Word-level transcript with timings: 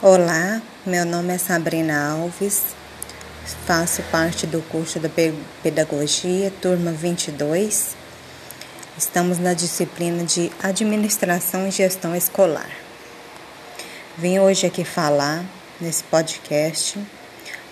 Olá, 0.00 0.62
meu 0.86 1.04
nome 1.04 1.34
é 1.34 1.38
Sabrina 1.38 2.12
Alves, 2.12 2.66
faço 3.66 4.00
parte 4.12 4.46
do 4.46 4.62
curso 4.68 5.00
da 5.00 5.10
Pedagogia, 5.60 6.52
turma 6.62 6.92
22. 6.92 7.96
Estamos 8.96 9.40
na 9.40 9.54
disciplina 9.54 10.22
de 10.22 10.52
Administração 10.62 11.66
e 11.66 11.72
Gestão 11.72 12.14
Escolar. 12.14 12.70
Vim 14.16 14.38
hoje 14.38 14.68
aqui 14.68 14.84
falar, 14.84 15.44
nesse 15.80 16.04
podcast, 16.04 16.96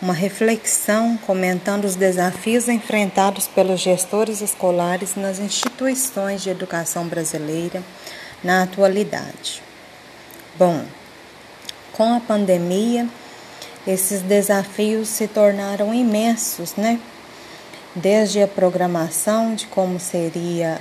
uma 0.03 0.13
reflexão 0.13 1.17
comentando 1.19 1.85
os 1.85 1.95
desafios 1.95 2.69
enfrentados 2.69 3.47
pelos 3.47 3.79
gestores 3.79 4.41
escolares 4.41 5.15
nas 5.15 5.39
instituições 5.39 6.43
de 6.43 6.51
educação 6.51 7.07
brasileira 7.07 7.85
na 8.43 8.65
atualidade. 8.65 9.63
Bom, 10.59 10.85
com 11.97 12.15
a 12.15 12.21
pandemia, 12.21 13.09
esses 13.87 14.21
desafios 14.21 15.09
se 15.09 15.27
tornaram 15.27 15.95
imensos, 15.95 16.75
né? 16.77 17.01
Desde 17.95 18.43
a 18.43 18.49
programação 18.49 19.55
de 19.55 19.67
como 19.67 19.99
seria 19.99 20.79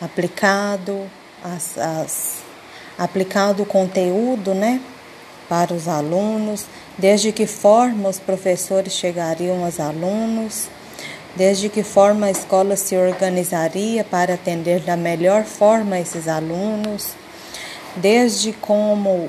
aplicado, 0.00 1.10
as, 1.44 1.76
as, 1.76 2.36
aplicado 2.96 3.64
o 3.64 3.66
conteúdo, 3.66 4.54
né? 4.54 4.80
Para 5.48 5.74
os 5.74 5.86
alunos, 5.86 6.64
desde 6.96 7.32
que 7.32 7.46
forma 7.46 8.08
os 8.08 8.18
professores 8.18 8.94
chegariam 8.94 9.64
aos 9.64 9.78
alunos, 9.78 10.68
desde 11.36 11.68
que 11.68 11.82
forma 11.82 12.26
a 12.26 12.30
escola 12.30 12.76
se 12.76 12.96
organizaria 12.96 14.02
para 14.02 14.34
atender 14.34 14.80
da 14.80 14.96
melhor 14.96 15.44
forma 15.44 15.98
esses 15.98 16.26
alunos, 16.26 17.10
desde 17.96 18.52
como 18.52 19.28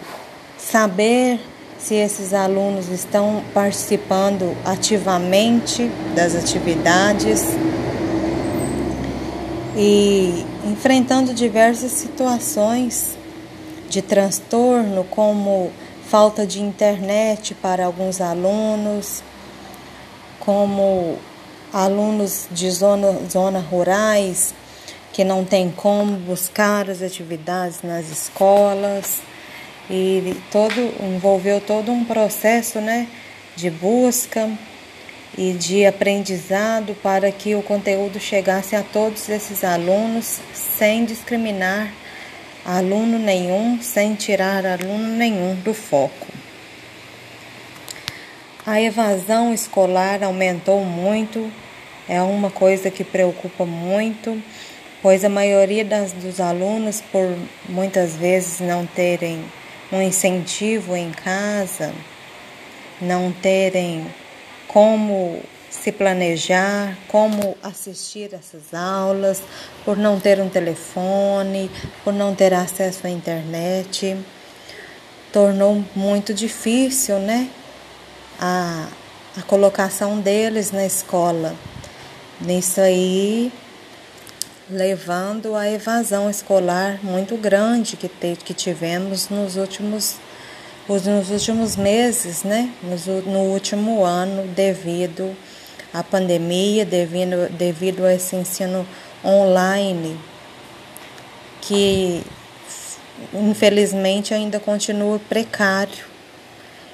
saber 0.57 1.39
se 1.79 1.95
esses 1.95 2.33
alunos 2.33 2.89
estão 2.89 3.43
participando 3.53 4.55
ativamente 4.65 5.89
das 6.15 6.35
atividades 6.35 7.43
e 9.75 10.43
enfrentando 10.65 11.33
diversas 11.33 11.91
situações 11.91 13.15
de 13.89 14.01
transtorno, 14.01 15.03
como 15.05 15.71
falta 16.09 16.47
de 16.47 16.61
internet 16.61 17.53
para 17.55 17.85
alguns 17.85 18.19
alunos, 18.19 19.21
como 20.39 21.17
alunos 21.71 22.47
de 22.51 22.71
zona, 22.71 23.19
zona 23.29 23.59
rurais 23.59 24.53
que 25.13 25.23
não 25.23 25.45
têm 25.45 25.69
como 25.69 26.17
buscar 26.17 26.89
as 26.89 27.01
atividades 27.01 27.81
nas 27.83 28.09
escolas 28.09 29.19
e 29.89 30.35
todo 30.51 30.93
envolveu 31.01 31.61
todo 31.61 31.91
um 31.91 32.03
processo, 32.03 32.79
né, 32.79 33.07
de 33.55 33.69
busca 33.69 34.49
e 35.37 35.53
de 35.53 35.85
aprendizado 35.85 36.95
para 37.01 37.31
que 37.31 37.55
o 37.55 37.61
conteúdo 37.61 38.19
chegasse 38.19 38.75
a 38.75 38.83
todos 38.83 39.29
esses 39.29 39.63
alunos 39.63 40.39
sem 40.53 41.05
discriminar 41.05 41.91
aluno 42.65 43.17
nenhum, 43.17 43.81
sem 43.81 44.13
tirar 44.15 44.65
aluno 44.65 45.07
nenhum 45.07 45.55
do 45.55 45.73
foco. 45.73 46.27
A 48.65 48.81
evasão 48.81 49.53
escolar 49.53 50.21
aumentou 50.21 50.83
muito, 50.83 51.49
é 52.09 52.21
uma 52.21 52.51
coisa 52.51 52.91
que 52.91 53.05
preocupa 53.05 53.65
muito, 53.65 54.43
pois 55.01 55.23
a 55.23 55.29
maioria 55.29 55.85
das, 55.85 56.11
dos 56.11 56.41
alunos, 56.41 57.01
por 57.09 57.33
muitas 57.69 58.17
vezes 58.17 58.59
não 58.59 58.85
terem 58.85 59.45
um 59.91 60.01
incentivo 60.01 60.95
em 60.95 61.11
casa, 61.11 61.93
não 63.01 63.31
terem 63.31 64.07
como 64.67 65.41
se 65.69 65.91
planejar, 65.91 66.97
como 67.07 67.57
assistir 67.61 68.33
essas 68.33 68.73
aulas, 68.73 69.41
por 69.85 69.97
não 69.97 70.19
ter 70.19 70.39
um 70.39 70.49
telefone, 70.49 71.69
por 72.03 72.13
não 72.13 72.35
ter 72.35 72.53
acesso 72.53 73.07
à 73.07 73.09
internet, 73.09 74.17
tornou 75.31 75.83
muito 75.95 76.33
difícil, 76.33 77.19
né? 77.19 77.49
A, 78.39 78.87
a 79.37 79.41
colocação 79.43 80.19
deles 80.19 80.71
na 80.71 80.85
escola. 80.85 81.55
Nisso 82.41 82.81
aí 82.81 83.51
levando 84.69 85.55
à 85.55 85.69
evasão 85.69 86.29
escolar 86.29 86.99
muito 87.03 87.37
grande 87.37 87.95
que, 87.95 88.09
te, 88.09 88.35
que 88.35 88.53
tivemos 88.53 89.29
nos 89.29 89.55
últimos, 89.55 90.17
nos 90.87 91.29
últimos 91.29 91.75
meses, 91.75 92.43
né? 92.43 92.71
no 93.25 93.39
último 93.51 94.03
ano, 94.03 94.47
devido 94.53 95.35
à 95.93 96.03
pandemia, 96.03 96.85
devido, 96.85 97.49
devido 97.51 98.05
a 98.05 98.13
esse 98.13 98.35
ensino 98.35 98.85
online, 99.23 100.19
que 101.61 102.23
infelizmente 103.33 104.33
ainda 104.33 104.59
continua 104.59 105.19
precário 105.29 106.05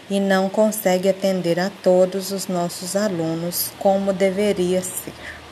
e 0.10 0.20
não 0.20 0.48
consegue 0.48 1.10
atender 1.10 1.60
a 1.60 1.72
todos 1.82 2.32
os 2.32 2.48
nossos 2.48 2.96
alunos 2.96 3.72
como 3.80 4.14
deveria 4.14 4.82
ser. 4.82 5.43